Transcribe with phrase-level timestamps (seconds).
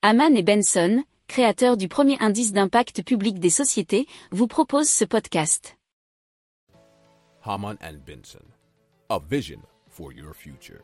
[0.00, 5.76] Haman et Benson, créateurs du premier indice d'impact public des sociétés, vous proposent ce podcast.
[7.42, 8.44] Haman and Benson,
[9.08, 9.58] a vision
[9.88, 10.78] for your future.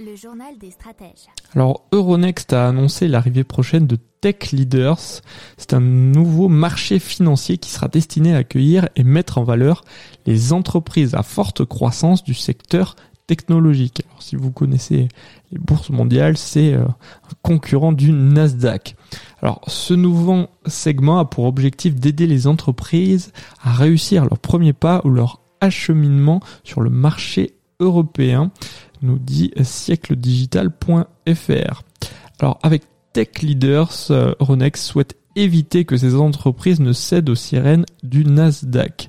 [0.00, 1.26] Le journal des stratèges.
[1.54, 5.20] Alors Euronext a annoncé l'arrivée prochaine de Tech Leaders.
[5.58, 9.84] C'est un nouveau marché financier qui sera destiné à accueillir et mettre en valeur
[10.24, 12.96] les entreprises à forte croissance du secteur
[13.28, 14.02] technologique.
[14.08, 15.06] Alors si vous connaissez
[15.52, 18.96] les bourses mondiales, c'est euh, un concurrent du Nasdaq.
[19.40, 25.00] Alors ce nouveau segment a pour objectif d'aider les entreprises à réussir leur premier pas
[25.04, 28.50] ou leur acheminement sur le marché européen
[29.02, 31.82] nous dit siècledigital.fr.
[32.40, 37.84] Alors avec Tech Leaders, euh, Ronex souhaite éviter que ces entreprises ne cèdent aux sirènes
[38.02, 39.08] du Nasdaq.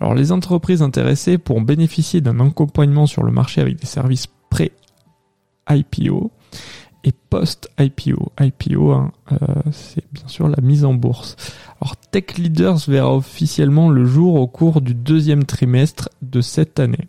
[0.00, 6.30] Alors les entreprises intéressées pourront bénéficier d'un accompagnement sur le marché avec des services pré-IPO
[7.04, 8.32] et post-IPO.
[8.40, 9.36] IPO, hein, euh,
[9.70, 11.36] c'est bien sûr la mise en bourse.
[11.80, 17.08] Alors Tech Leaders verra officiellement le jour au cours du deuxième trimestre de cette année.